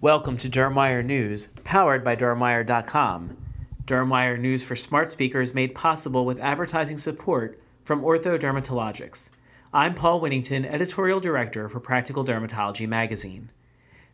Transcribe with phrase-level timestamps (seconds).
[0.00, 3.36] Welcome to Dermwire News, powered by Dermwire.com.
[3.84, 9.30] Dermwire News for smart speakers made possible with advertising support from Ortho Dermatologics.
[9.72, 13.50] I'm Paul Winnington, editorial director for Practical Dermatology magazine.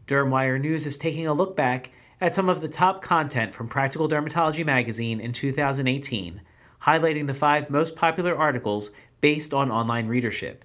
[0.06, 4.08] Dermwire News is taking a look back at some of the top content from Practical
[4.08, 6.40] Dermatology magazine in 2018,
[6.80, 8.90] highlighting the five most popular articles
[9.20, 10.64] based on online readership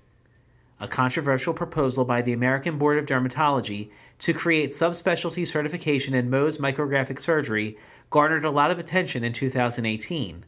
[0.79, 6.57] a controversial proposal by the American Board of Dermatology to create subspecialty certification in Mohs
[6.57, 7.77] micrographic surgery
[8.09, 10.45] garnered a lot of attention in 2018.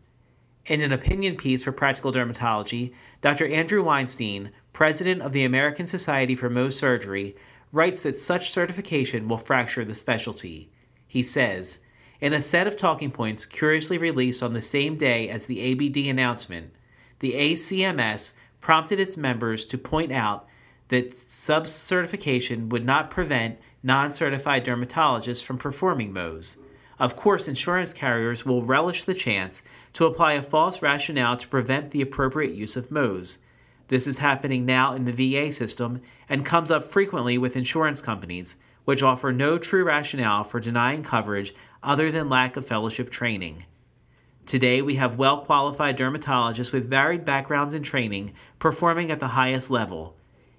[0.68, 3.48] In an opinion piece for Practical Dermatology, Dr.
[3.48, 7.36] Andrew Weinstein, president of the American Society for Mohs Surgery,
[7.72, 10.70] writes that such certification will fracture the specialty.
[11.08, 11.80] He says,
[12.20, 16.08] in a set of talking points curiously released on the same day as the ABD
[16.08, 16.72] announcement,
[17.20, 20.48] the ACMS prompted its members to point out
[20.88, 26.58] that sub certification would not prevent non certified dermatologists from performing Mohs.
[27.00, 29.64] Of course, insurance carriers will relish the chance
[29.94, 33.40] to apply a false rationale to prevent the appropriate use of Mohs.
[33.88, 38.58] This is happening now in the VA system and comes up frequently with insurance companies,
[38.86, 43.66] which offer no true rationale for denying coverage other than lack of fellowship training.
[44.46, 49.70] Today, we have well qualified dermatologists with varied backgrounds and training performing at the highest
[49.70, 50.16] level.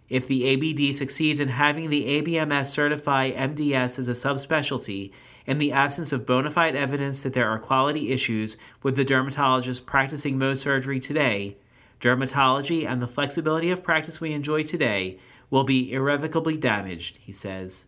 [0.09, 5.11] If the ABD succeeds in having the ABMS certify MDS as a subspecialty,
[5.47, 9.85] in the absence of bona fide evidence that there are quality issues with the dermatologists
[9.85, 11.57] practicing Mohs surgery today,
[12.01, 15.19] dermatology and the flexibility of practice we enjoy today
[15.51, 17.87] will be irrevocably damaged, he says.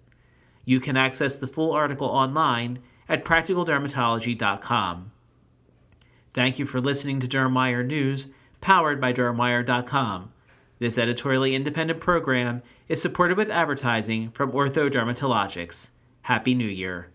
[0.64, 5.12] You can access the full article online at practicaldermatology.com.
[6.34, 10.32] Thank you for listening to Dermwire News, powered by Dermwire.com.
[10.80, 15.90] This editorially independent program is supported with advertising from Ortho Dermatologics.
[16.22, 17.13] Happy New Year.